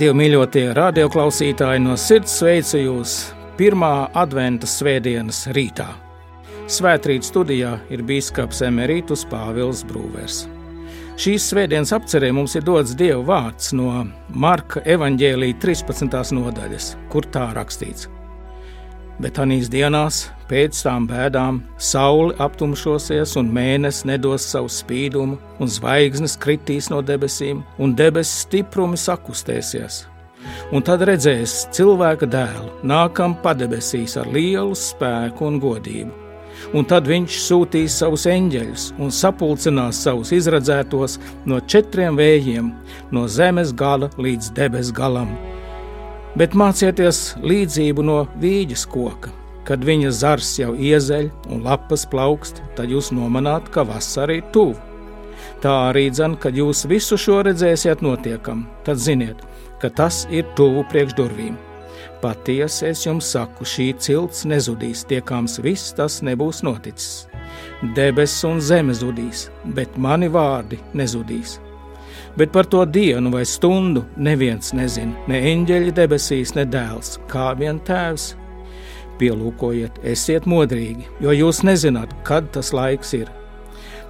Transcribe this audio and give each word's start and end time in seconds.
Dievmīļotie 0.00 0.70
radioklausītāji 0.72 1.80
no 1.84 1.92
sirds 2.00 2.38
sveicu 2.38 2.78
jūs 2.80 3.16
pirmā 3.58 4.06
adventa 4.16 4.64
svētdienas 4.64 5.42
rītā. 5.52 5.90
Svētrīt 6.72 7.26
studijā 7.26 7.74
ir 7.92 8.00
biskups 8.08 8.62
Emerītus 8.64 9.26
Pāvils 9.28 9.82
Brūvers. 9.84 10.46
Šīs 11.20 11.50
svētdienas 11.50 11.92
apcerē 11.92 12.30
mums 12.32 12.56
ir 12.56 12.64
dots 12.64 12.94
Dieva 12.96 13.20
vārds 13.28 13.74
no 13.76 14.06
Marka 14.32 14.80
evaņģēlīja 14.88 15.60
13. 15.66 16.16
nodaļas, 16.38 16.94
kur 17.12 17.28
tā 17.28 17.50
rakstīts– 17.58 18.08
bet 19.20 19.38
anīs 19.42 19.68
dienās, 19.70 20.28
pēc 20.50 20.80
tām 20.84 21.06
bēdām, 21.08 21.60
saule 21.78 22.34
aptumšosies, 22.42 23.36
un 23.40 23.50
mēnesis 23.54 24.06
nedos 24.08 24.46
savu 24.52 24.70
spīdumu, 24.72 25.38
un 25.60 25.70
zvaigznes 25.70 26.38
kritīs 26.40 26.90
no 26.92 27.02
debesīm, 27.04 27.62
un 27.78 27.94
debesu 27.96 28.46
stiprumi 28.46 28.98
sakustēsies. 29.00 30.06
Un 30.72 30.84
tad 30.86 31.04
redzēs 31.04 31.66
cilvēka 31.76 32.28
dēlu, 32.30 32.70
nākam 32.88 33.36
padebesīs 33.44 34.16
ar 34.20 34.30
lielu 34.32 34.74
spēku 34.78 35.46
un 35.50 35.60
godību. 35.60 36.16
Un 36.76 36.84
tad 36.84 37.06
viņš 37.08 37.36
sūtīs 37.40 37.94
savus 38.02 38.26
eņģeļus 38.28 38.90
un 39.00 39.12
sapulcinās 39.14 40.02
savus 40.04 40.32
izredzētos 40.36 41.16
no 41.48 41.60
četriem 41.60 42.18
vējiem, 42.20 42.74
no 43.14 43.28
zemes 43.28 43.72
gala 43.72 44.10
līdz 44.20 44.52
debesu 44.58 44.96
galam 44.96 45.32
bet 46.38 46.54
mācieties 46.54 47.36
līdzību 47.42 48.04
no 48.06 48.24
vīģes 48.42 48.86
koka. 48.90 49.32
Kad 49.66 49.84
viņa 49.86 50.10
zars 50.14 50.54
jau 50.58 50.72
iezeļ 50.74 51.28
un 51.52 51.64
lapas 51.66 52.06
plaukst, 52.10 52.62
tad 52.76 52.90
jūs 52.90 53.10
nomanāt, 53.14 53.68
ka 53.70 53.84
vasara 53.86 54.38
ir 54.38 54.46
tuvu. 54.54 54.76
Tā 55.60 55.72
arī 55.90 56.08
dzan, 56.10 56.36
kad 56.40 56.56
jūs 56.56 56.86
visu 56.88 57.18
šo 57.20 57.42
redzēsiet 57.46 58.02
notiekam, 58.04 58.64
tad 58.86 59.00
ziniet, 59.00 59.42
ka 59.80 59.92
tas 59.92 60.24
ir 60.32 60.48
tuvu 60.56 60.86
priekš 60.90 61.16
durvīm. 61.18 61.58
Patiesi 62.20 62.88
es 62.90 63.04
jums 63.06 63.30
saku, 63.32 63.64
šī 63.64 63.90
cilts 64.00 64.44
nezudīs, 64.48 65.06
tiekams 65.08 65.60
viss 65.64 65.94
tas 65.96 66.20
nebūs 66.24 66.64
noticis. 66.64 67.26
Debesis 67.96 68.44
un 68.48 68.60
zeme 68.64 68.96
zudīs, 68.96 69.48
bet 69.76 69.96
mani 70.00 70.28
vārdi 70.32 70.80
nezudīs 70.96 71.58
bet 72.36 72.52
par 72.52 72.68
to 72.70 72.84
dienu 72.84 73.32
vai 73.32 73.44
stundu 73.46 74.04
neviens 74.16 74.74
nezina, 74.76 75.14
ne 75.28 75.40
eņģeļi 75.52 75.94
debesīs, 75.96 76.54
ne 76.58 76.66
dēls, 76.68 77.18
kā 77.30 77.50
vien 77.58 77.80
tēvs. 77.86 78.34
Pielūkojiet, 79.20 80.00
esiet 80.06 80.46
modrīgi, 80.48 81.04
jo 81.20 81.34
jūs 81.36 81.60
nezināt, 81.66 82.14
kad 82.24 82.48
tas 82.54 82.72
laiks 82.72 83.12
ir. 83.18 83.28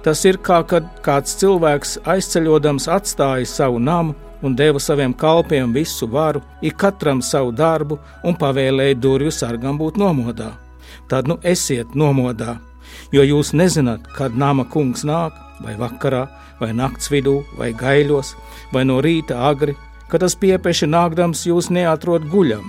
Tas 0.01 0.23
ir 0.25 0.39
kā 0.41 0.61
kad 0.65 0.87
kāds 1.05 1.35
cilvēks 1.37 1.99
aizceļodams 2.09 2.87
atstāja 2.89 3.45
savu 3.45 3.79
namu 3.79 4.15
un 4.41 4.55
deva 4.57 4.79
saviem 4.79 5.13
kalpiem 5.13 5.73
visu 5.73 6.07
varu, 6.09 6.41
ik 6.61 6.79
katram 6.81 7.21
savu 7.21 7.51
darbu 7.51 7.99
un 8.25 8.37
pavēlēja 8.37 8.97
durvju 8.97 9.31
sargam 9.35 9.77
būt 9.77 9.99
nomodā. 10.01 10.53
Tad 11.07 11.27
nu 11.27 11.37
esiet 11.43 11.93
nomodā, 11.95 12.57
jo 13.11 13.23
jūs 13.25 13.53
nezināt, 13.53 14.05
kad 14.17 14.35
nama 14.37 14.65
kungs 14.65 15.05
nāk, 15.07 15.37
vai 15.61 15.75
vakarā, 15.79 16.25
vai 16.59 16.71
nakts 16.77 17.11
vidū, 17.11 17.41
vai 17.57 17.71
gaiļos, 17.77 18.35
vai 18.73 18.85
no 18.85 18.99
rīta 19.01 19.39
agri, 19.49 19.75
kad 20.11 20.23
tas 20.25 20.35
piepeši 20.35 20.89
nākdams 20.91 21.45
jūs 21.47 21.71
neatrod 21.73 22.27
guļam. 22.31 22.65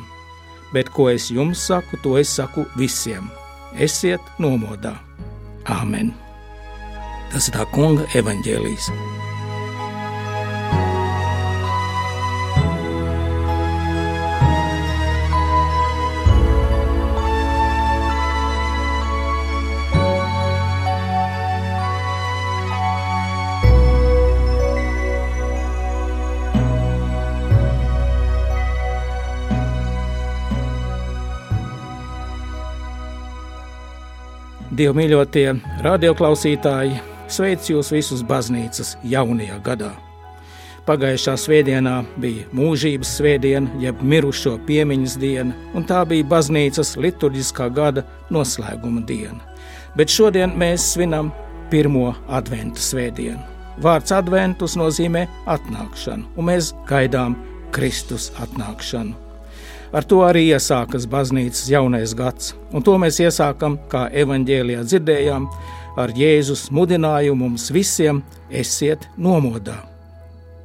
Bet 0.72 0.88
ko 0.94 1.10
es 1.12 1.28
jums 1.30 1.66
saku, 1.68 1.98
to 2.04 2.16
es 2.20 2.32
saku 2.32 2.64
visiem. 2.78 3.28
Esiet 3.76 4.22
nomodā. 4.40 4.94
Āmen! 5.68 6.14
Tas 7.32 7.48
ir 7.48 7.56
tā 7.56 7.68
kunga 7.72 8.08
evaņģēlijas. 8.16 8.90
Dievu 34.82 34.96
mīļotie 34.98 35.44
radioklausītāji, 35.84 36.96
sveic 37.30 37.68
jūs 37.70 37.92
visus 37.94 38.24
baznīcas 38.26 38.96
jaunajā 39.06 39.60
gadā. 39.62 39.92
Pagājušā 40.88 41.36
svētdienā 41.38 41.92
bija 42.18 42.48
mūžības 42.58 43.12
svētdiena, 43.20 43.70
jeb 43.78 44.02
mirušo 44.02 44.56
piemiņas 44.66 45.14
diena, 45.22 45.54
un 45.78 45.86
tā 45.86 46.00
bija 46.10 46.26
baznīcas 46.32 46.96
liturģiskā 46.98 47.68
gada 47.76 48.02
noslēguma 48.34 49.04
diena. 49.06 49.38
Bet 49.94 50.10
šodien 50.10 50.58
mēs 50.58 50.88
svinam 50.96 51.30
pirmo 51.70 52.08
adventu 52.26 52.82
svētdienu. 52.82 53.38
Vārds 53.86 54.10
adventus 54.18 54.74
nozīmē 54.80 55.28
atnākšanu, 55.46 56.26
un 56.34 56.50
mēs 56.50 56.74
gaidām 56.90 57.38
Kristus 57.70 58.32
atnākšanu. 58.42 59.14
Ar 59.92 60.06
to 60.08 60.22
arī 60.24 60.46
iesākas 60.48 61.04
baznīcas 61.04 61.66
jaunais 61.68 62.14
gads, 62.16 62.54
un 62.72 62.80
to 62.80 62.94
mēs 62.96 63.18
iesākam, 63.20 63.76
kā 63.92 64.06
evanģēlijā 64.22 64.86
dzirdējām, 64.88 65.48
ar 66.00 66.12
Jēzus 66.16 66.70
mudinājumu 66.72 67.44
mums 67.44 67.68
visiem 67.74 68.22
esiet 68.48 69.04
nomodā. 69.20 69.82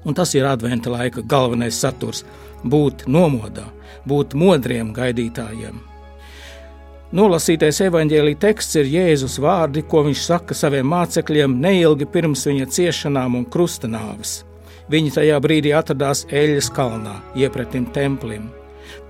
Un 0.08 0.16
tas 0.16 0.32
ir 0.36 0.48
adventa 0.48 0.94
laika 0.94 1.22
galvenais 1.22 1.76
saturs- 1.76 2.24
būt 2.74 3.04
nomodā, 3.08 3.68
būt 4.08 4.34
modriem 4.34 4.94
gaidītājiem. 4.96 5.76
Nolasītais 7.12 7.82
evanģēlīja 7.84 8.40
teksts 8.40 8.76
ir 8.76 8.86
Jēzus 8.86 9.40
vārdi, 9.40 9.84
ko 9.88 10.04
viņš 10.04 10.22
saka 10.24 10.54
saviem 10.54 10.88
mācekļiem 10.88 11.60
neilgi 11.60 12.06
pirms 12.06 12.46
viņa 12.48 12.68
ciešanām 12.68 13.36
un 13.36 13.46
krusta 13.46 13.88
nāves. 13.88 14.44
Viņi 14.90 15.14
tajā 15.16 15.40
brīdī 15.44 15.72
atradās 15.76 16.26
Eļas 16.32 16.72
kalnā, 16.72 17.16
iepratim 17.36 17.86
templim. 17.92 18.50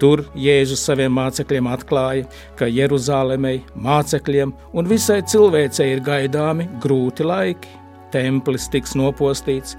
Tur 0.02 0.26
Jēzus 0.38 0.84
saviem 0.88 1.14
mācekļiem 1.18 1.70
atklāja, 1.72 2.28
ka 2.60 2.70
Jeruzalemei, 2.70 3.64
mācekļiem 3.76 4.54
un 4.74 4.90
visai 4.90 5.22
cilvēcei 5.26 5.92
ir 5.96 6.04
gaidāmi 6.06 6.70
grūti 6.84 7.28
laiki. 7.28 7.74
Templis 8.14 8.70
tiks 8.72 8.96
nopostīts, 8.96 9.76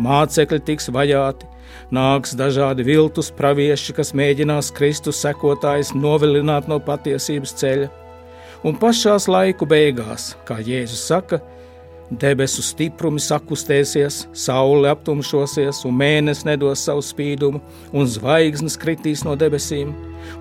mācekļi 0.00 0.60
tiks 0.66 0.90
vajāti, 0.92 1.48
nāks 1.94 2.34
dažādi 2.36 2.84
viltus 2.86 3.30
pravieši, 3.36 3.94
kas 3.96 4.12
mēģinās 4.16 4.72
Kristus 4.76 5.22
sekotājus 5.24 5.94
novilināt 5.96 6.68
no 6.68 6.80
patiesības 6.84 7.56
ceļa. 7.62 7.88
Un 8.66 8.76
pašās 8.76 9.24
laiku 9.30 9.64
beigās, 9.64 10.34
kā 10.44 10.58
Jēzus 10.60 11.06
saka, 11.08 11.40
Debesu 12.10 12.62
stiprumi 12.66 13.22
sakustēsies, 13.22 14.24
saule 14.34 14.90
aptumšosies, 14.90 15.84
un 15.86 15.94
mēnesis 15.94 16.42
nedos 16.48 16.82
savu 16.88 17.04
spīdumu, 17.06 17.60
un 17.94 18.08
zvaigznes 18.10 18.74
kritīs 18.82 19.22
no 19.22 19.36
debesīm, 19.38 19.92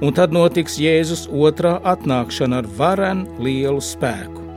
un 0.02 0.16
tad 0.18 0.34
notiks 0.34 0.80
Jēzus 0.82 1.28
otrā 1.30 1.76
atnākšana 1.94 2.64
ar 2.64 2.72
varenu 2.80 3.38
lielu 3.46 3.84
spēku. 3.86 4.48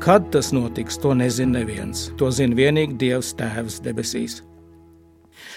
Kad 0.00 0.32
tas 0.32 0.54
notiks, 0.56 0.96
to 1.00 1.12
nezina 1.16 1.60
neviens. 1.60 2.08
To 2.16 2.32
zina 2.32 2.56
tikai 2.56 2.88
Dievs 2.96 3.36
Tēvs 3.36 3.80
debesīs. 3.84 4.40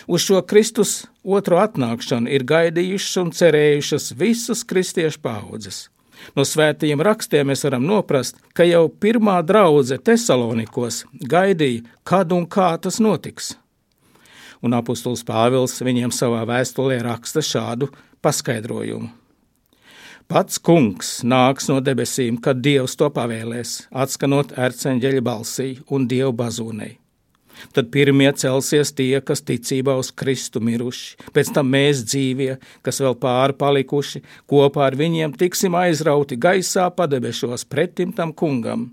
Uz 0.07 0.23
šo 0.27 0.41
Kristus 0.43 1.05
otro 1.23 1.59
atnākšanu 1.63 2.31
ir 2.31 2.43
gaidījušas 2.47 3.21
un 3.23 3.31
cerējušas 3.31 4.13
visas 4.19 4.63
kristiešu 4.67 5.23
paudzes. 5.23 5.87
No 6.35 6.45
svētajiem 6.45 7.01
rakstiem 7.03 7.51
mēs 7.51 7.63
varam 7.65 7.85
noprast, 7.87 8.39
ka 8.53 8.65
jau 8.67 8.87
pirmā 8.89 9.39
draudzene 9.45 10.03
Thessalonikos 10.03 11.03
gaidīja, 11.29 11.85
kad 12.07 12.33
un 12.35 12.45
kā 12.49 12.73
tas 12.81 12.99
notiks. 13.03 13.55
Un 14.61 14.73
apustulis 14.73 15.25
Pāvils 15.25 15.77
viņiem 15.85 16.13
savā 16.13 16.41
vēstulē 16.49 16.99
raksta 17.05 17.43
šādu 17.45 17.91
paskaidrojumu. 18.25 19.09
Pats 20.27 20.59
kungs 20.59 21.21
nāks 21.23 21.69
no 21.71 21.77
debesīm, 21.79 22.41
kad 22.43 22.59
dievs 22.59 22.97
to 22.99 23.07
pavēlēs, 23.15 23.85
atskanot 23.95 24.57
ērceņģeļa 24.59 25.21
balsī 25.23 25.69
un 25.87 26.09
dievu 26.11 26.33
bazūnei. 26.35 26.97
Tad 27.73 27.89
pirmie 27.93 28.29
celsies 28.37 28.93
tie, 28.95 29.19
kas 29.21 29.43
ticībā 29.45 29.95
uz 29.99 30.11
Kristu 30.11 30.61
miruši, 30.63 31.17
pēc 31.35 31.53
tam 31.55 31.71
mēs 31.73 32.03
dzīvie, 32.07 32.57
kas 32.85 33.01
vēl 33.03 33.17
pāri 33.21 33.57
palikuši, 33.57 34.23
kopā 34.49 34.87
ar 34.89 34.97
viņiem 34.99 35.35
tiksim 35.37 35.77
aizrauti 35.77 36.39
gaisā 36.39 36.89
padebešos 36.93 37.65
pretim 37.69 38.13
tam 38.15 38.33
kungam. 38.33 38.91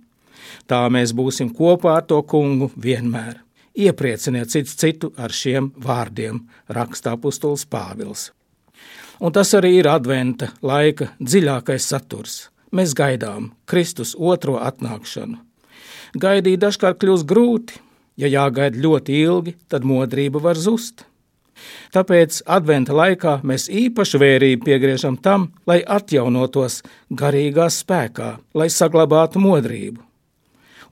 Tā 0.68 0.84
mēs 0.92 1.12
būsim 1.16 1.50
kopā 1.54 1.98
ar 1.98 2.06
to 2.08 2.20
kungu 2.22 2.70
vienmēr. 2.76 3.40
Ieprieciniet 3.74 4.52
cits 4.52 4.76
citu 4.78 5.10
ar 5.18 5.34
šiem 5.34 5.72
vārdiem, 5.82 6.44
raksta 6.70 7.16
apustulis 7.16 7.66
Pāvils. 7.66 8.28
Un 9.18 9.34
tas 9.34 9.50
arī 9.54 9.78
ir 9.80 9.88
adventa 9.90 10.52
laika 10.62 11.10
dziļākais 11.18 11.88
saturs. 11.90 12.36
Mēs 12.74 12.94
gaidām 12.98 13.52
Kristus 13.70 14.14
otro 14.18 14.56
atnākšanu. 14.62 15.38
Gaidīt 16.18 16.62
dažkārt 16.62 17.00
kļūst 17.02 17.26
grūti, 17.26 17.78
Ja 18.20 18.30
jāgaida 18.30 18.78
ļoti 18.78 19.18
ilgi, 19.24 19.56
tad 19.68 19.86
modrība 19.88 20.42
var 20.42 20.58
zust. 20.60 21.06
Tāpēc 21.94 22.40
adventa 22.50 22.94
laikā 22.94 23.36
mēs 23.46 23.68
īpašu 23.70 24.18
vērību 24.22 24.66
piegriežam 24.66 25.16
tam, 25.22 25.48
lai 25.66 25.80
atjaunotos 25.82 26.80
garīgā 27.10 27.68
spēkā, 27.70 28.34
lai 28.54 28.68
saglabātu 28.70 29.42
modrību. 29.42 30.02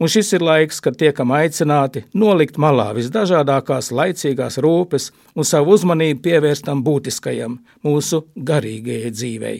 Un 0.02 0.10
šis 0.10 0.32
ir 0.34 0.42
laiks, 0.42 0.80
kad 0.82 0.96
tiekam 0.98 1.30
aicināti 1.34 2.04
nolikt 2.18 2.56
malā 2.58 2.88
visdažādākās 2.96 3.92
laicīgās 3.94 4.58
rūpes 4.62 5.10
un 5.36 5.46
savu 5.46 5.76
uzmanību 5.76 6.24
pievērstam 6.24 6.82
būtiskajam, 6.82 7.60
mūsu 7.86 8.24
garīgajai 8.34 9.12
dzīvei. 9.14 9.58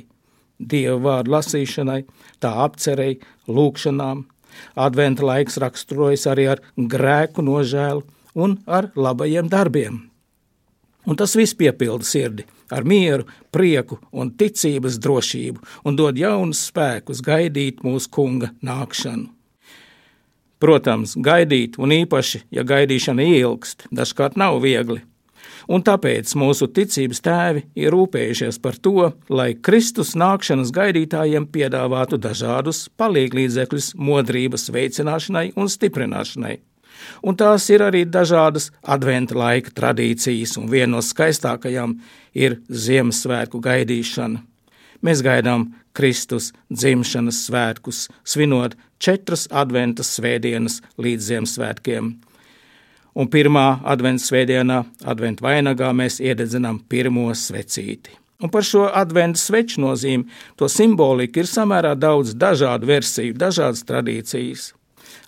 Dieva 0.59 0.99
vārdu 1.05 1.35
lasīšanai, 1.37 2.01
tā 2.43 2.53
apcerei, 2.65 3.21
lūkšanām. 3.47 4.25
Adventa 4.75 5.27
laiks 5.27 5.59
raksturojas 5.63 6.27
arī 6.31 6.49
ar 6.55 6.63
grēku 6.77 7.45
nožēlu 7.45 8.03
un 8.35 8.59
ar 8.67 8.91
labajiem 8.97 9.51
darbiem. 9.53 10.01
Un 11.07 11.19
tas 11.19 11.35
viss 11.35 11.57
piepilda 11.59 12.07
sirdi 12.07 12.47
ar 12.73 12.87
mieru, 12.89 13.27
prieku 13.53 13.99
un 14.17 14.31
ticības 14.39 14.97
drošību 15.03 15.61
un 15.85 15.99
dod 15.99 16.19
jaunus 16.19 16.63
spēkus 16.71 17.21
gaidīt 17.25 17.83
mūsu 17.85 18.11
kunga 18.13 18.53
nākšanu. 18.65 19.29
Protams, 20.63 21.17
gaidīt, 21.19 21.75
un 21.83 21.91
īpaši, 21.91 22.45
ja 22.55 22.63
gaidīšana 22.63 23.25
ilgst, 23.27 23.89
dažkārt 23.91 24.37
nav 24.39 24.61
viegli. 24.63 25.01
Un 25.69 25.85
tāpēc 25.87 26.33
mūsu 26.39 26.67
ticības 26.75 27.23
tēvi 27.23 27.65
ir 27.79 27.95
rūpējušies 27.95 28.59
par 28.63 28.81
to, 28.83 29.13
lai 29.31 29.53
Kristus 29.55 30.17
nākšanas 30.19 30.73
gaidītājiem 30.75 31.47
piedāvātu 31.53 32.19
dažādus 32.23 32.89
palīglīdzekļus 32.99 33.95
modrības 34.01 34.71
veicināšanai 34.75 35.51
un 35.57 35.71
stiprināšanai 35.71 36.59
un 37.23 37.37
tās 37.39 37.69
ir 37.73 37.85
arī 37.85 38.05
dažādas 38.09 38.71
adventa 38.83 39.37
laika 39.39 39.73
tradīcijas, 39.75 40.57
un 40.61 40.71
viena 40.71 40.97
no 40.97 41.03
skaistākajām 41.05 41.97
ir 42.35 42.61
Ziemassvētku 42.69 43.61
gaidīšana. 43.63 44.43
Mēs 45.03 45.23
gaidām 45.25 45.73
Kristus 45.97 46.53
dzimšanas 46.71 47.43
svētkus, 47.49 48.07
svinot 48.25 48.77
četras 49.03 49.49
adventas 49.51 50.15
svētdienas 50.17 50.81
līdz 50.99 51.31
Ziemassvētkiem. 51.33 52.13
Un 53.13 53.29
pirmā 53.29 53.83
adventas 53.85 54.31
svētdienā, 54.31 54.83
adventu 55.05 55.45
vainagā, 55.45 55.91
mēs 55.93 56.17
iededzinām 56.25 56.81
pirmo 56.89 57.29
svecīti. 57.37 58.17
Un 58.43 58.51
par 58.51 58.65
šo 58.67 58.89
adventu 58.89 59.39
sveču 59.39 59.83
nozīmi, 59.85 60.27
to 60.59 60.67
simboliku 60.69 61.43
ir 61.43 61.51
samērā 61.51 61.93
daudz 61.95 62.33
dažādu 62.35 62.89
versiju, 62.89 63.37
dažādas 63.39 63.85
tradīcijas. 63.87 64.73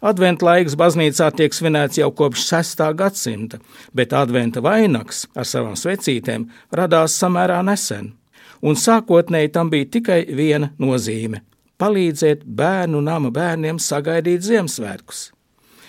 Adventa 0.04 0.48
laiks 0.48 0.74
baznīcā 0.80 1.28
tiek 1.36 1.54
svinēts 1.54 2.00
jau 2.00 2.10
kopš 2.16 2.48
6. 2.48 2.82
gadsimta, 2.98 3.60
bet 3.94 4.16
adventa 4.16 4.62
vainags 4.64 5.24
ar 5.36 5.48
savām 5.48 5.76
svecītēm 5.78 6.48
radās 6.72 7.16
samērā 7.20 7.60
nesen. 7.64 8.14
Un 8.64 8.80
sākotnēji 8.80 9.52
tam 9.52 9.70
bija 9.70 9.90
tikai 9.98 10.20
viena 10.32 10.72
nozīme- 10.80 11.44
palīdzēt 11.80 12.44
bērnu 12.44 13.00
nama 13.04 13.30
bērniem 13.30 13.78
sagaidīt 13.78 14.40
Ziemassvētkus. 14.40 15.33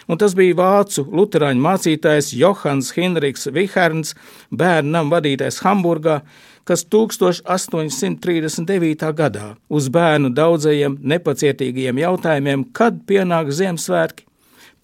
Un 0.06 0.20
tas 0.22 0.36
bija 0.38 0.54
vācu 0.60 1.02
luterāņu 1.10 1.62
mācītājs 1.66 2.28
Johans 2.38 2.92
Hinrichs 2.94 3.50
Viherns, 3.54 4.14
bērnu 4.54 4.92
nama 4.94 5.16
vadītājs 5.18 5.64
Hamburgā, 5.66 6.22
kas 6.66 6.86
1839. 6.94 9.14
gadā 9.18 9.56
uz 9.70 9.90
bērnu 9.90 10.30
daudzajiem 10.34 10.98
nepacietīgajiem 11.02 11.98
jautājumiem, 12.04 12.64
kad 12.74 12.94
pienāk 13.10 13.52
Ziemassvētki, 13.54 14.24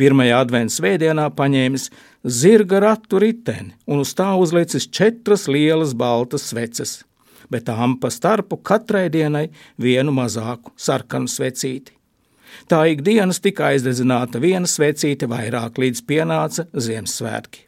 pirmajā 0.02 0.42
adventas 0.42 0.78
svētdienā 0.82 1.30
paņēmis 1.38 1.84
zirga 2.42 2.78
ratu 2.86 3.16
riteni 3.22 3.72
un 3.86 3.98
uz 4.02 4.12
tā 4.18 4.30
uzlicis 4.42 4.90
četras 4.90 5.44
lielas 5.52 5.94
baltas 5.98 6.44
sveces, 6.50 6.92
bet 7.54 7.64
tām 7.70 8.00
pa 8.02 8.10
starpu 8.14 8.56
katrai 8.58 9.10
dienai 9.14 9.50
vienu 9.78 10.12
mazāku 10.16 10.72
sarkanu 10.78 11.28
svecīti. 11.30 12.01
Tā 12.72 12.84
ikdienas 12.92 13.42
tika 13.44 13.72
aizdedzināta 13.72 14.42
viena 14.44 14.70
svecīte 14.70 15.30
vairāk, 15.32 15.80
līdz 15.82 16.06
pienāca 16.08 16.68
Ziemassvētki. 16.72 17.68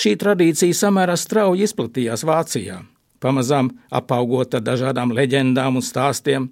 Šī 0.00 0.14
tradīcija 0.20 0.76
samērā 0.76 1.16
strauji 1.16 1.64
izplatījās 1.66 2.24
Vācijā, 2.28 2.80
pamazām 3.22 3.70
apaugot 3.90 4.56
ar 4.58 4.64
dažādām 4.64 5.14
leģendām 5.16 5.80
un 5.80 5.84
stāstiem, 5.84 6.50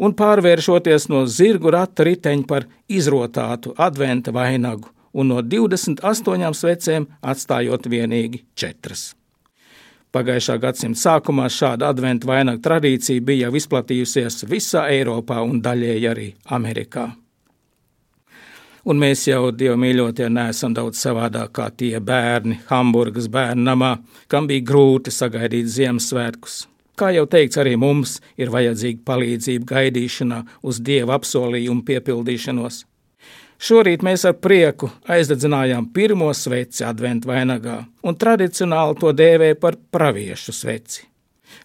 un 0.00 0.16
pārvēršoties 0.16 1.08
no 1.12 1.24
zirgu 1.28 1.72
rata 1.76 2.04
riteņa 2.08 2.48
par 2.48 2.68
izrotātu 2.88 3.72
adventa 3.78 4.34
vainagu, 4.36 4.92
un 5.12 5.32
no 5.32 5.40
28 5.42 6.52
svecēm 6.56 7.08
atstājot 7.20 7.88
vienīgi 7.90 8.44
četras. 8.54 9.10
Pagājušā 10.10 10.56
gadsimta 10.58 10.98
sākumā 10.98 11.44
šāda 11.54 11.92
adventa 11.92 12.26
vainaga 12.26 12.58
tradīcija 12.64 13.22
bija 13.22 13.46
jau 13.46 13.58
izplatījusies 13.60 14.42
visā 14.50 14.88
Eiropā 14.90 15.38
un 15.46 15.60
daļēji 15.62 16.08
arī 16.10 16.26
Amerikā. 16.50 17.04
Un 18.90 18.98
mēs 18.98 19.22
jau, 19.28 19.52
Dieva 19.54 19.76
mīļotie, 19.78 20.26
neesam 20.32 20.74
daudz 20.74 20.98
savādāk 21.04 21.52
kā 21.54 21.68
tie 21.70 22.00
bērni 22.00 22.58
Hamburgas 22.72 23.28
bērnu 23.30 23.62
namā, 23.68 23.92
kam 24.26 24.48
bija 24.50 24.66
grūti 24.72 25.14
sagaidīt 25.14 25.70
Ziemassvētkus. 25.70 26.64
Kā 26.98 27.12
jau 27.14 27.26
teikts, 27.30 27.60
arī 27.60 27.76
mums 27.78 28.18
ir 28.40 28.50
vajadzīga 28.50 29.04
palīdzība 29.06 29.68
gaidīšanā 29.68 30.40
uz 30.66 30.80
Dieva 30.82 31.20
apsolījumu 31.20 31.84
piepildīšanos. 31.86 32.82
Šorīt 33.60 34.00
mēs 34.00 34.22
ar 34.24 34.38
prieku 34.40 34.88
aizdedzinājām 35.04 35.90
pirmo 35.92 36.30
sveci 36.32 36.80
adventu 36.88 37.28
vainagā, 37.28 37.82
un 38.08 38.16
tradicionāli 38.16 38.96
to 39.02 39.10
dēvē 39.12 39.50
par 39.60 39.76
praviešu 39.92 40.54
sveci. 40.56 41.02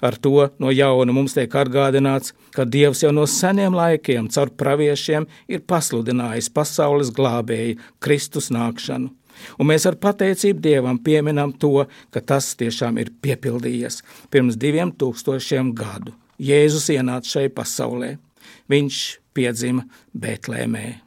Ar 0.03 0.17
to 0.19 0.49
no 0.59 0.73
jauna 0.75 1.13
mums 1.15 1.37
tiek 1.37 1.55
atgādināts, 1.55 2.33
ka 2.51 2.65
Dievs 2.67 3.05
jau 3.05 3.13
no 3.15 3.23
seniem 3.29 3.77
laikiem 3.77 4.27
caur 4.33 4.51
praviešiem 4.59 5.27
ir 5.47 5.63
pasludinājis 5.63 6.51
pasaules 6.51 7.13
glābēju 7.15 7.79
Kristus 8.03 8.51
nākšanu. 8.51 9.13
Un 9.59 9.71
mēs 9.71 9.87
ar 9.87 9.95
pateicību 9.99 10.63
Dievam 10.67 10.99
pieminam 10.99 11.55
to, 11.55 11.85
ka 12.11 12.19
tas 12.19 12.51
tiešām 12.59 12.99
ir 12.99 13.13
piepildījies 13.23 14.01
pirms 14.35 14.59
diviem 14.59 14.91
tūkstošiem 14.91 15.71
gadu. 15.79 16.11
Jēzus 16.43 16.91
ienāca 16.91 17.37
šai 17.37 17.47
pasaulē. 17.55 18.17
Viņš 18.71 19.01
piedzima 19.35 19.87
Betlēmē. 20.11 21.04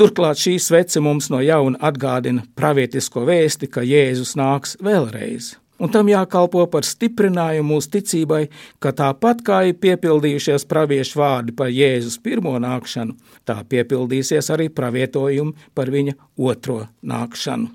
Turklāt 0.00 0.40
šī 0.42 0.56
svece 0.58 1.00
mums 1.00 1.28
no 1.30 1.38
jauna 1.44 1.78
atgādina 1.86 2.42
pravietisko 2.58 3.22
vēsti, 3.28 3.70
ka 3.70 3.84
Jēzus 3.86 4.34
nāks 4.38 4.74
vēlreiz 4.82 5.54
un 5.78 5.90
tam 5.92 6.08
jākalpo 6.08 6.64
par 6.70 6.86
stiprinājumu 6.86 7.74
mūsu 7.74 7.90
ticībai, 7.96 8.42
ka 8.82 8.94
tāpat 8.96 9.42
kā 9.46 9.60
ir 9.68 9.78
piepildījušies 9.82 10.66
praviešu 10.70 11.20
vārdi 11.20 11.54
par 11.56 11.72
Jēzus 11.74 12.20
pirmo 12.22 12.54
nākšanu, 12.62 13.16
tā 13.44 13.58
piepildīsies 13.68 14.50
arī 14.54 14.70
pravietojumi 14.72 15.70
par 15.74 15.90
viņa 15.94 16.16
otro 16.38 16.84
nākšanu. 17.02 17.70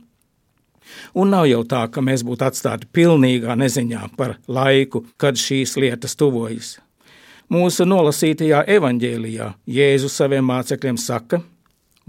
Un 1.22 1.30
nav 1.30 1.46
jau 1.46 1.62
tā, 1.70 1.84
ka 1.94 2.02
mēs 2.02 2.24
būtu 2.26 2.48
atstāti 2.48 2.88
pilnīgā 2.98 3.54
neziņā 3.60 4.08
par 4.18 4.40
laiku, 4.48 5.04
kad 5.22 5.38
šīs 5.38 5.76
lietas 5.78 6.18
tuvojas. 6.18 6.80
Mūsu 7.50 7.86
nolasītajā 7.86 8.64
evaņģēlijā 8.78 9.54
Jēzus 9.70 10.18
saviem 10.18 10.50
mācekļiem 10.50 10.98
saka: 11.02 11.44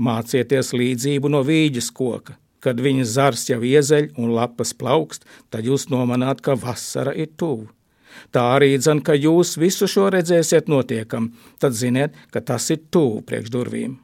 Mācieties 0.00 0.72
līdzību 0.72 1.28
no 1.28 1.44
vīģes 1.44 1.90
koka 1.92 2.38
Kad 2.60 2.80
viņa 2.84 3.06
zars 3.08 3.46
jau 3.48 3.60
iezeļ 3.64 4.10
un 4.20 4.34
lapas 4.36 4.74
plaukst, 4.76 5.24
tad 5.48 5.64
jūs 5.64 5.88
nomanāt, 5.92 6.42
ka 6.44 6.58
vasara 6.60 7.14
ir 7.16 7.32
tuvu. 7.40 7.70
Tā 8.34 8.42
arī 8.56 8.74
dzen, 8.76 9.00
ka 9.06 9.14
jūs 9.16 9.54
visu 9.60 9.88
šo 9.88 10.10
redzēsiet 10.12 10.68
notiekam, 10.68 11.30
tad 11.62 11.76
ziniet, 11.78 12.16
ka 12.34 12.42
tas 12.44 12.68
ir 12.74 12.82
tuvu 12.92 13.22
priekš 13.24 13.52
durvīm. 13.54 13.96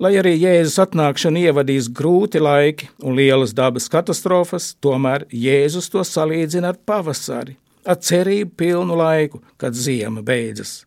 Lai 0.00 0.14
arī 0.16 0.34
Jēzus 0.40 0.78
atnākšana 0.84 1.46
ievadīs 1.46 1.88
grūti 1.92 2.40
laiki 2.40 2.88
un 3.04 3.16
lielas 3.16 3.52
dabas 3.56 3.88
katastrofas, 3.92 4.74
tomēr 4.80 5.26
Jēzus 5.28 5.92
to 5.92 6.04
salīdzina 6.04 6.72
ar 6.72 6.80
pavasari, 6.88 7.56
ar 7.84 8.00
cerību 8.00 8.56
pilnu 8.60 8.96
laiku, 8.96 9.42
kad 9.60 9.76
ziema 9.76 10.24
beidzas. 10.24 10.80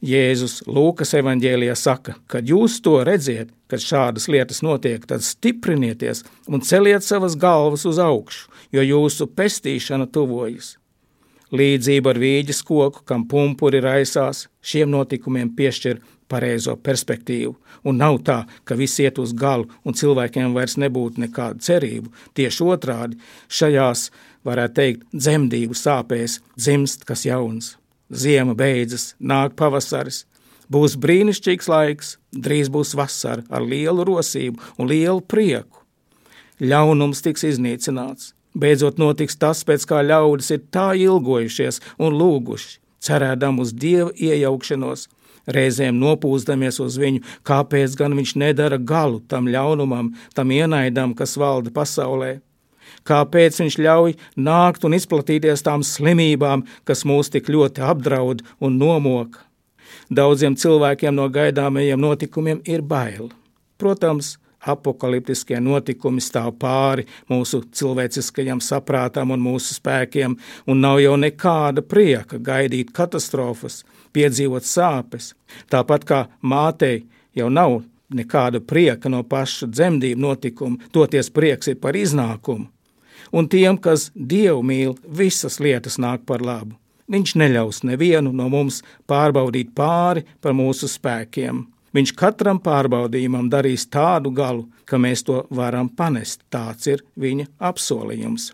Jēzus 0.00 0.62
Lūkas 0.64 1.12
evanģēlijā 1.18 1.74
saka, 1.76 2.14
kad 2.30 2.48
jūs 2.48 2.78
to 2.80 3.02
redziet, 3.04 3.50
kad 3.68 3.82
šādas 3.84 4.30
lietas 4.32 4.62
notiek, 4.64 5.02
tad 5.04 5.20
stiprinieties 5.20 6.24
un 6.48 6.64
celiet 6.64 7.04
savas 7.04 7.36
galvas 7.36 7.84
uz 7.88 8.00
augšu, 8.00 8.48
jo 8.72 8.84
jūsu 8.84 9.28
pestīšana 9.36 10.08
tuvojas. 10.08 10.78
Līdzība 11.52 12.14
ar 12.14 12.20
vīģes 12.22 12.62
koku, 12.64 13.02
kam 13.04 13.26
pumpuri 13.28 13.82
raisās, 13.84 14.46
šiem 14.62 14.88
notikumiem 14.94 15.50
piešķir 15.58 16.00
pareizo 16.30 16.76
perspektīvu, 16.78 17.56
un 17.84 17.98
nav 18.00 18.20
tā, 18.24 18.38
ka 18.64 18.78
viss 18.78 19.02
iet 19.02 19.18
uz 19.18 19.34
galu 19.36 19.66
un 19.84 19.98
cilvēkiem 19.98 20.54
vairs 20.54 20.78
nebūtu 20.80 21.26
nekāda 21.26 21.60
cerība. 21.66 22.08
Tieši 22.38 22.64
otrādi 22.70 23.20
šajās, 23.50 24.06
varētu 24.46 24.78
teikt, 24.78 25.04
dzemdību 25.12 25.76
sāpēs 25.76 26.38
dzimst 26.56 27.04
kas 27.04 27.26
jauns. 27.26 27.74
Ziema 28.10 28.54
beidzas, 28.58 29.14
nāk 29.20 29.54
pavasaris. 29.58 30.24
Būs 30.70 30.96
brīnišķīgs 31.02 31.68
laiks, 31.70 32.16
drīz 32.30 32.70
būs 32.70 32.94
vasara 32.98 33.46
ar 33.50 33.62
lielu 33.62 34.04
rosību 34.06 34.60
un 34.78 34.90
lielu 34.90 35.22
prieku. 35.22 35.82
Ļaunums 36.60 37.22
tiks 37.24 37.46
iznīcināts, 37.48 38.34
Beidzot 38.54 38.98
notiks 38.98 39.38
tas, 39.38 39.62
pēc 39.62 39.86
kā 39.86 40.00
ļaudis 40.02 40.50
ir 40.56 40.62
tā 40.74 40.90
ilgojušies 40.98 41.78
un 42.02 42.16
lūguši, 42.18 42.80
cerēdam 42.98 43.60
uz 43.62 43.70
dieva 43.70 44.10
iejaukšanos, 44.10 45.06
reizēm 45.46 46.00
nopūstamies 46.02 46.80
uz 46.82 46.98
viņu, 46.98 47.22
kāpēc 47.46 47.94
gan 47.98 48.16
viņš 48.18 48.34
nedara 48.42 48.78
galu 48.78 49.22
tam 49.30 49.46
ļaunumam, 49.46 50.10
tam 50.34 50.50
ienaidam, 50.50 51.14
kas 51.14 51.36
valda 51.38 51.70
pasaulē. 51.70 52.40
Kāpēc 53.08 53.60
viņš 53.62 53.78
ļauj 53.80 54.16
nākt 54.36 54.84
un 54.86 54.96
izplatīties 54.96 55.64
tām 55.66 55.84
slimībām, 55.86 56.66
kas 56.84 57.06
mūs 57.08 57.32
tik 57.32 57.50
ļoti 57.52 57.84
apdraud 57.86 58.44
un 58.60 58.78
nomoka? 58.80 59.46
Daudziem 60.10 60.56
cilvēkiem 60.58 61.14
no 61.14 61.28
gaidāmajiem 61.30 62.00
notikumiem 62.00 62.62
ir 62.66 62.82
bail. 62.82 63.30
Protams, 63.78 64.36
apakaliptiskie 64.60 65.60
notikumi 65.62 66.20
stāv 66.22 66.52
pāri 66.60 67.06
mūsu 67.30 67.62
cilvēciskajam 67.72 68.60
saprātam 68.64 69.32
un 69.34 69.42
mūsu 69.42 69.76
spēkiem, 69.76 70.36
un 70.66 70.82
nav 70.84 71.00
jau 71.00 71.14
nekāda 71.20 71.82
prieka 71.82 72.38
gaidīt 72.38 72.92
katastrofas, 72.96 73.84
piedzīvot 74.12 74.66
sāpes. 74.66 75.32
Tāpat 75.70 76.04
kā 76.04 76.20
mātei 76.42 77.04
jau 77.36 77.48
nav 77.48 77.80
nekāda 78.10 78.60
prieka 78.60 79.08
no 79.08 79.22
paša 79.22 79.70
dzemdību 79.70 80.20
notikuma, 80.20 80.90
toties 80.92 81.30
prieks 81.30 81.70
ir 81.70 81.80
par 81.80 81.96
iznākumu. 81.96 82.68
Un 83.32 83.48
tiem, 83.48 83.78
kas 83.78 84.10
Dievu 84.14 84.62
mīl, 84.66 84.94
visas 85.04 85.60
lietas 85.60 85.98
nāk 85.98 86.26
par 86.26 86.44
labu. 86.44 86.76
Viņš 87.10 87.34
neļaus 87.40 87.82
nevienu 87.88 88.30
no 88.32 88.46
mums 88.52 88.84
pārbaudīt 89.10 89.72
pāri 89.74 90.22
par 90.40 90.54
mūsu 90.54 90.86
spēkiem. 90.90 91.64
Viņš 91.96 92.12
katram 92.14 92.60
pārbaudījumam 92.62 93.48
darīs 93.50 93.88
tādu 93.90 94.30
galu, 94.30 94.68
ka 94.86 94.98
mēs 94.98 95.24
to 95.26 95.42
varam 95.50 95.88
panest. 95.90 96.44
Tāds 96.54 96.86
ir 96.86 97.02
viņa 97.18 97.48
apsolījums. 97.70 98.52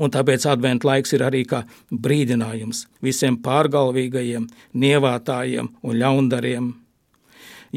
Un 0.00 0.12
tāpēc 0.12 0.44
adventu 0.48 0.88
laiks 0.88 1.12
ir 1.16 1.24
arī 1.24 1.42
kā 1.48 1.62
brīdinājums 1.90 2.84
visiem 3.04 3.36
pārgalvīgajiem, 3.44 4.48
nievātājiem 4.76 5.70
un 5.82 6.00
ļaundariem. 6.00 6.72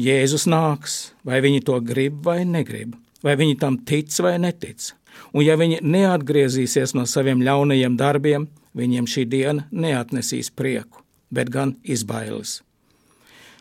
Jēzus 0.00 0.46
nāks, 0.48 0.98
vai 1.24 1.40
viņi 1.44 1.64
to 1.66 1.76
grib 1.84 2.20
vai 2.24 2.42
negrib, 2.48 2.94
vai 3.24 3.36
viņi 3.40 3.56
tam 3.60 3.80
tic 3.88 4.12
vai 4.24 4.36
netic. 4.40 4.92
Un 5.34 5.44
ja 5.46 5.58
viņi 5.60 5.82
neatgriezīsies 5.82 6.96
no 6.98 7.06
saviem 7.06 7.44
ļaunajiem 7.46 7.98
darbiem, 8.00 8.48
viņiem 8.76 9.06
šī 9.10 9.28
diena 9.30 9.68
neatnesīs 9.70 10.50
prieku, 10.54 11.04
bet 11.30 11.52
gan 11.52 11.76
izbailes 11.84 12.60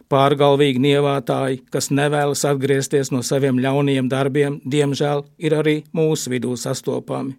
pārgalvīgi 0.10 0.82
nievātāji, 0.82 1.62
kas 1.74 1.92
nevēlas 1.94 2.42
atgriezties 2.50 3.12
no 3.14 3.22
saviem 3.26 3.60
ļaunajiem 3.62 4.10
darbiem, 4.10 4.58
diemžēl 4.66 5.24
ir 5.38 5.56
arī 5.60 5.76
mūsu 5.96 6.34
vidū 6.34 6.56
sastopami. 6.58 7.36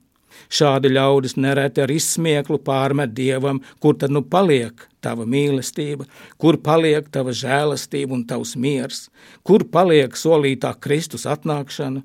Šādi 0.50 0.92
ļaudis 0.94 1.34
nereti 1.36 1.82
ar 1.82 1.90
izsmieklu 1.90 2.60
pārmet 2.64 3.12
dievam, 3.14 3.58
kur 3.82 3.96
tad 3.98 4.14
nu 4.14 4.22
paliek 4.22 4.86
tava 5.02 5.26
mīlestība, 5.26 6.06
kur 6.38 6.58
paliek 6.62 7.08
tava 7.12 7.34
žēlastība 7.34 8.14
un 8.14 8.24
tavs 8.30 8.54
miers, 8.56 9.08
kur 9.42 9.66
paliek 9.66 10.14
solītā 10.16 10.72
Kristus 10.80 11.26
atnākšana. 11.26 12.04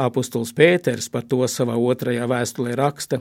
Apostols 0.00 0.54
Pēters 0.56 1.10
par 1.12 1.26
to 1.28 1.44
savā 1.48 1.76
otrajā 1.76 2.26
vēstulē 2.30 2.74
raksta: 2.78 3.20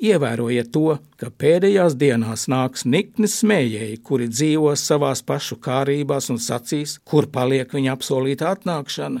Ievērojiet 0.00 0.70
to, 0.72 0.96
ka 1.20 1.28
pēdējās 1.42 1.96
dienās 2.00 2.46
nāks 2.48 2.86
nikni 2.88 3.28
smējēji, 3.28 3.98
kuri 4.04 4.30
dzīvos 4.32 4.84
savās 4.88 5.20
pašu 5.20 5.58
kārībās 5.60 6.30
un 6.32 6.40
sacīs, 6.40 6.96
kur 7.04 7.28
paliek 7.32 7.72
viņa 7.76 7.92
apsolīta 7.96 8.54
atnākšana. 8.54 9.20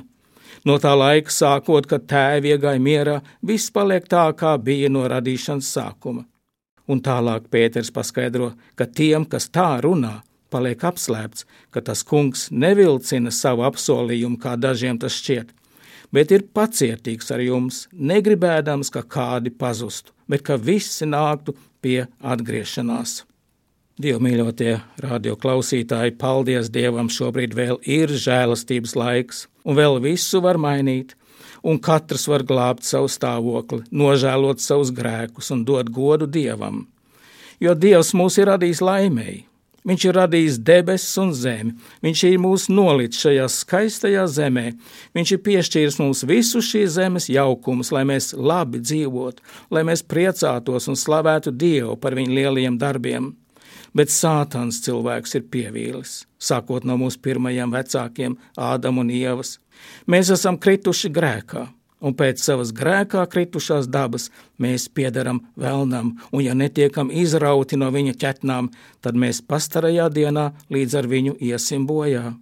No 0.64 0.76
tā 0.80 0.94
laika 0.96 1.32
sākot, 1.32 1.86
kad 1.88 2.08
tēvi 2.08 2.54
iegāja 2.54 2.80
mierā, 2.80 3.20
viss 3.44 3.72
paliek 3.72 4.08
tā, 4.08 4.26
kā 4.36 4.56
bija 4.60 4.88
no 4.92 5.06
radīšanas 5.08 5.68
sākuma. 5.76 6.24
Un 6.90 7.00
tālāk 7.04 7.46
Pēters 7.52 7.92
paskaidro, 7.94 8.52
ka 8.74 8.88
tiem, 8.88 9.28
kas 9.28 9.48
tā 9.52 9.68
runā, 9.84 10.22
paliek 10.50 10.82
apslēpts, 10.84 11.46
ka 11.70 11.84
tas 11.86 12.02
kungs 12.04 12.48
nevilcina 12.50 13.30
savu 13.30 13.64
apsolījumu, 13.68 14.40
kā 14.42 14.56
dažiem 14.58 14.98
tas 14.98 15.20
šķiet, 15.20 15.52
bet 16.14 16.34
ir 16.34 16.46
pacietīgs 16.54 17.30
ar 17.34 17.42
jums, 17.44 17.84
negribēdams, 17.92 18.90
ka 18.92 19.02
kādi 19.02 19.50
pazustu, 19.50 20.14
bet 20.30 20.44
ka 20.46 20.58
visi 20.58 21.08
nāktu 21.08 21.56
pie 21.82 22.06
atgriešanās. 22.20 23.24
Dievmīļotie 24.00 24.78
radio 25.04 25.34
klausītāji, 25.36 26.14
paldies 26.20 26.70
Dievam, 26.72 27.10
šobrīd 27.12 27.52
vēl 27.56 27.80
ir 27.84 28.12
žēlastības 28.16 28.94
laiks, 28.96 29.42
un 29.64 29.76
vēl 29.76 29.98
visu 30.00 30.40
var 30.40 30.56
mainīt, 30.56 31.12
un 31.62 31.76
katrs 31.82 32.24
var 32.30 32.46
glābt 32.48 32.86
savu 32.88 33.10
stāvokli, 33.12 33.82
nožēlot 33.92 34.62
savus 34.64 34.94
grēkus 34.96 35.52
un 35.52 35.66
dot 35.68 35.92
godu 35.92 36.30
Dievam. 36.30 36.86
Jo 37.60 37.74
Dievs 37.76 38.14
mūs 38.16 38.38
ir 38.40 38.48
radījis 38.48 38.80
laimēji, 38.80 39.42
Viņš 39.88 40.04
ir 40.04 40.16
radījis 40.18 40.58
debesis 40.60 41.16
un 41.22 41.30
zemi, 41.32 41.72
viņš 42.04 42.22
ir 42.28 42.40
mūs 42.42 42.66
nolicis 42.68 43.22
šajā 43.24 43.46
skaistajā 43.54 44.26
zemē, 44.28 44.66
viņš 45.16 45.32
ir 45.32 45.40
piešķīris 45.46 45.96
mums 46.02 46.20
visu 46.28 46.60
šīs 46.60 46.98
zemes 46.98 47.30
jaukumus, 47.32 47.92
lai 47.96 48.04
mēs 48.04 48.34
labi 48.36 48.82
dzīvotu, 48.84 49.40
lai 49.72 49.86
mēs 49.88 50.04
priecātos 50.04 50.90
un 50.92 51.00
slavētu 51.00 51.54
Dievu 51.56 51.96
par 51.96 52.18
viņa 52.18 52.36
lielajiem 52.36 52.76
darbiem. 52.80 53.32
Bet 53.96 54.12
sātans 54.12 54.82
cilvēks 54.84 55.34
ir 55.40 55.48
pievīlis, 55.50 56.20
sākot 56.38 56.84
no 56.86 56.94
mūsu 57.00 57.18
pirmajiem 57.24 57.72
vecākiem, 57.74 58.36
Ādama 58.60 59.02
un 59.02 59.10
Ievas. 59.10 59.56
Mēs 60.06 60.30
esam 60.36 60.60
krituši 60.60 61.10
grēkā 61.10 61.64
un 62.00 62.16
pēc 62.16 62.42
savas 62.42 62.72
grēkā 62.76 63.24
kritušās 63.30 63.88
dabas 63.92 64.28
mēs 64.58 64.88
piedaram 64.88 65.42
vēlnam, 65.60 66.14
un 66.32 66.44
ja 66.44 66.54
netiekam 66.56 67.10
izrauti 67.12 67.78
no 67.80 67.90
viņa 67.94 68.16
ķetnām, 68.20 68.70
tad 69.00 69.18
mēs 69.20 69.42
pastarajā 69.46 70.08
dienā 70.12 70.50
līdz 70.72 70.98
ar 71.00 71.10
viņu 71.10 71.36
iesim 71.40 71.86
bojā. 71.88 72.32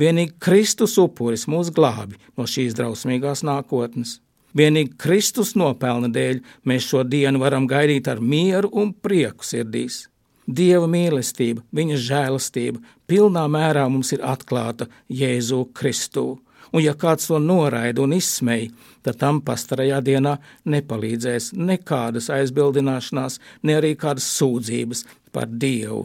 Vienīgi 0.00 0.36
Kristus 0.40 0.96
upuris 1.00 1.44
mūs 1.50 1.72
glābi 1.74 2.16
no 2.36 2.46
šīs 2.48 2.76
drausmīgās 2.78 3.44
nākotnes. 3.44 4.20
Vienīgi 4.56 4.94
Kristus 4.96 5.52
nopelna 5.58 6.08
dēļ 6.08 6.40
mēs 6.64 6.86
šo 6.88 7.02
dienu 7.04 7.42
varam 7.42 7.66
gaidīt 7.68 8.08
ar 8.08 8.22
mieru 8.24 8.70
un 8.72 8.94
prieku 8.94 9.44
sirdīs. 9.44 10.06
Dieva 10.46 10.86
mīlestība, 10.88 11.64
viņa 11.74 11.96
žēlastība 12.06 12.80
pilnā 13.10 13.44
mērā 13.50 13.88
mums 13.90 14.12
ir 14.14 14.22
atklāta 14.24 14.86
Jēzu 15.10 15.64
Kristu 15.74 16.36
un 16.76 16.84
ja 16.84 16.92
kāds 16.98 17.30
to 17.30 17.38
noraida 17.40 18.02
un 18.04 18.12
izsmej, 18.16 18.68
tad 19.06 19.16
tam 19.22 19.40
pastarajā 19.44 20.02
dienā 20.04 20.34
nepalīdzēs 20.68 21.54
nekādas 21.56 22.28
aizbildināšanās, 22.36 23.40
ne 23.64 23.78
arī 23.78 23.94
kādas 23.96 24.28
sūdzības 24.36 25.06
par 25.32 25.48
Dievu. 25.48 26.04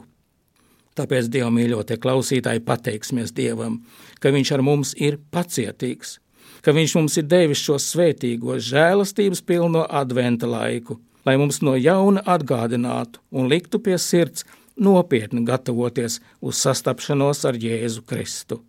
Tāpēc 0.95 1.29
Dieva 1.31 1.51
mīļotie 1.55 1.97
klausītāji 2.03 2.63
pateiksimies 2.67 3.31
Dievam, 3.35 3.79
ka 4.19 4.31
Viņš 4.31 4.51
ar 4.55 4.63
mums 4.63 4.95
ir 4.99 5.19
pacietīgs, 5.31 6.17
ka 6.63 6.75
Viņš 6.75 6.95
mums 6.99 7.19
ir 7.19 7.29
devis 7.31 7.63
šo 7.63 7.77
svētīgo 7.79 8.59
žēlastības 8.59 9.43
pilno 9.47 9.85
adventa 9.87 10.49
laiku, 10.51 10.99
lai 11.25 11.37
mums 11.39 11.61
no 11.65 11.77
jauna 11.79 12.23
atgādinātu 12.35 13.23
un 13.31 13.47
liktu 13.51 13.79
pie 13.79 13.97
sirds 13.99 14.45
nopietni 14.75 15.45
gatavoties 15.47 16.19
uz 16.41 16.59
sastapšanos 16.63 17.45
ar 17.47 17.59
Jēzu 17.59 18.03
Kristu. 18.07 18.61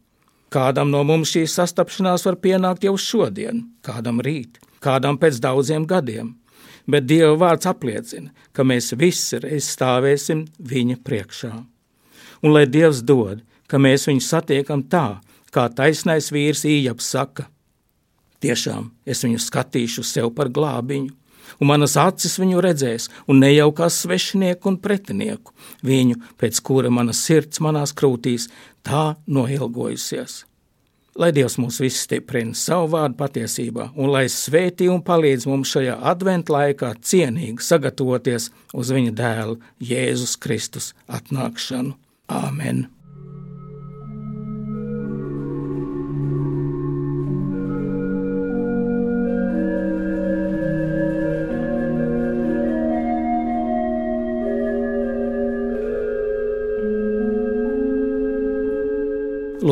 Kādam 0.52 0.90
no 0.92 1.00
mums 1.08 1.30
šī 1.32 1.46
sastapšanās 1.48 2.26
var 2.26 2.36
pienākt 2.44 2.84
jau 2.84 2.92
šodien, 3.00 3.62
kādam 3.80 4.20
rīt, 4.20 4.58
kādam 4.84 5.16
pēc 5.16 5.38
daudziem 5.40 5.86
gadiem, 5.88 6.34
bet 6.84 7.06
Dieva 7.08 7.32
vārds 7.40 7.68
apliecina, 7.70 8.32
ka 8.52 8.66
mēs 8.66 8.92
visi 9.00 9.40
reiz 9.40 9.70
stāvēsim 9.72 10.44
viņa 10.58 10.98
priekšā. 11.06 11.54
Un 12.42 12.52
lai 12.52 12.66
Dievs 12.68 13.00
dod, 13.06 13.40
ka 13.70 13.80
mēs 13.80 14.04
viņu 14.10 14.26
satiekam 14.26 14.84
tā, 14.92 15.22
kā 15.54 15.68
taisnais 15.72 16.28
vīrs 16.34 16.66
ījaps 16.68 17.08
saka, 17.14 17.48
tiešām 18.44 18.90
es 19.08 19.24
viņu 19.24 19.40
skatīšu 19.40 20.04
sev 20.04 20.32
par 20.36 20.50
glābiņu, 20.52 21.14
un 21.60 21.68
manas 21.70 21.96
acis 22.00 22.38
viņu 22.40 22.60
redzēs, 22.64 23.08
un 23.28 23.40
ne 23.42 23.52
jau 23.52 23.70
kā 23.76 23.88
svešinieku 23.92 24.72
un 24.72 24.78
pretinieku, 24.82 25.54
viņu, 25.86 26.18
pēc 26.40 26.60
kura 26.66 26.90
mana 26.92 27.14
sirds 27.16 27.62
manās 27.64 27.94
krūtīs 27.96 28.48
tā 28.86 29.04
noilgojusies. 29.26 30.42
Lai 31.12 31.28
Dievs 31.36 31.58
mūs 31.60 31.76
visus 31.82 32.06
stiprina 32.06 32.56
savu 32.56 32.88
vārdu 32.94 33.18
patiesībā, 33.18 33.90
un 34.00 34.08
lai 34.14 34.24
svētī 34.32 34.88
un 34.88 35.02
palīdz 35.04 35.44
mums 35.50 35.74
šajā 35.74 35.98
adventu 36.08 36.54
laikā 36.54 36.94
cienīgi 37.04 37.60
sagatavoties 37.66 38.48
uz 38.72 38.94
viņa 38.96 39.12
dēla 39.20 39.58
Jēzus 39.92 40.38
Kristus 40.40 40.94
atnākšanu. 41.12 41.98
Āmen! 42.32 42.86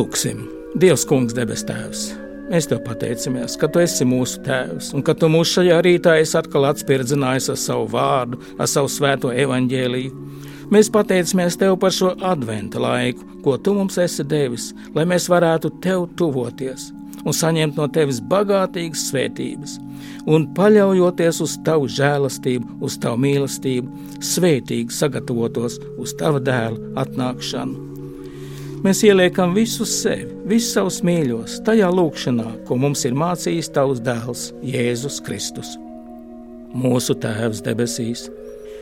Lūksim, 0.01 0.47
Dievs, 0.81 1.03
Kungs, 1.05 1.33
debes 1.37 1.61
Tēvs! 1.67 1.99
Mēs 2.49 2.65
tev 2.65 2.79
pateicamies, 2.87 3.53
ka 3.59 3.67
tu 3.69 3.83
esi 3.83 4.05
mūsu 4.07 4.39
tēvs 4.47 4.87
un 4.97 5.03
ka 5.05 5.13
tu 5.13 5.27
mūs 5.29 5.51
šajā 5.53 5.75
rītā 5.85 6.15
esi 6.23 6.33
atkal 6.39 6.65
atspirdzinājis 6.71 7.51
ar 7.53 7.59
savu 7.61 7.85
vārdu, 7.91 8.39
ar 8.57 8.69
savu 8.71 8.89
svēto 8.89 9.29
evaņģēliju. 9.43 10.23
Mēs 10.73 10.89
pateicamies 10.95 11.59
tev 11.61 11.75
par 11.83 11.93
šo 11.93 12.15
adventa 12.31 12.81
laiku, 12.81 13.27
ko 13.45 13.59
tu 13.61 13.75
mums 13.77 13.99
esi 14.01 14.25
devis, 14.25 14.71
lai 14.97 15.05
mēs 15.11 15.29
varētu 15.29 15.69
tev 15.85 16.07
tuvoties 16.17 16.89
un 17.21 17.37
saņemt 17.37 17.77
no 17.77 17.85
tevis 17.93 18.23
bagātīgas 18.31 19.05
svētības, 19.11 19.77
un 20.25 20.49
paļaujoties 20.57 21.43
uz 21.45 21.59
tavu 21.67 21.91
žēlastību, 21.99 22.79
uz 22.81 22.97
tavu 23.05 23.21
mīlestību, 23.27 24.17
svētīgi 24.33 24.97
sagatavotos 24.97 25.77
uz 26.01 26.17
tava 26.17 26.41
dēla 26.41 26.95
atnākšanu. 27.05 27.90
Mēs 28.81 29.03
ieliekam 29.05 29.51
visu 29.53 29.85
sevi, 29.85 30.31
visus 30.49 30.73
savus 30.73 30.95
mīļos, 31.05 31.59
tajā 31.67 31.85
lūkšanā, 31.93 32.47
ko 32.65 32.79
mums 32.81 33.03
ir 33.05 33.13
mācījis 33.13 33.67
tavs 33.75 33.99
dēls, 34.01 34.47
Jēzus 34.65 35.19
Kristus. 35.21 35.75
Mūsu 36.73 37.13
Tēvs 37.21 37.61
debesīs, 37.61 38.23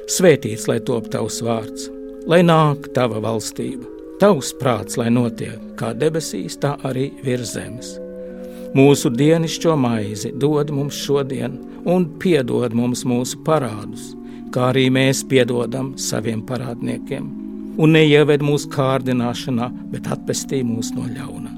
svētīts 0.07 0.69
lai 0.71 0.77
top 0.87 1.09
tavs 1.11 1.41
vārds, 1.43 1.89
lai 2.31 2.39
nāk 2.45 2.87
tava 2.95 3.19
valstība, 3.25 3.83
tavs 4.23 4.53
prāts, 4.61 4.95
lai 4.95 5.09
notiek 5.11 5.59
kā 5.81 5.91
debesīs, 5.91 6.55
tā 6.63 6.77
arī 6.87 7.09
virs 7.25 7.57
zemes. 7.57 7.97
Mūsu 8.77 9.11
dienascho 9.11 9.75
maizi 9.75 10.31
dod 10.31 10.71
mums 10.71 10.95
šodien, 10.95 11.59
un 11.83 12.07
piedod 12.23 12.71
mums 12.71 13.03
mūsu 13.03 13.43
parādus, 13.43 14.13
kā 14.55 14.69
arī 14.71 14.87
mēs 14.95 15.25
piedodam 15.27 15.97
saviem 15.99 16.45
parādniekiem 16.47 17.38
un 17.79 17.95
neieved 17.95 18.43
mūsu 18.43 18.69
kārdināšanā, 18.73 19.69
bet 19.93 20.09
atpestī 20.11 20.61
mūs 20.67 20.91
no 20.97 21.07
ļauna. 21.07 21.55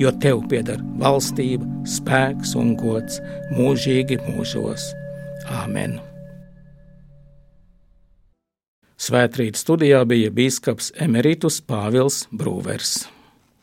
Jo 0.00 0.12
tev 0.24 0.44
pieder 0.48 0.80
valstība, 1.00 1.66
spēks 1.88 2.54
un 2.58 2.74
gods 2.80 3.20
mūžīgi 3.56 4.20
mūžos. 4.28 4.88
Āmen! 5.62 5.98
Svētrīt 9.02 9.58
studijā 9.58 10.04
bija 10.06 10.30
bīskaps 10.30 10.92
Emeritus 11.02 11.58
Pāvils 11.66 12.22
Brūvers. 12.30 13.11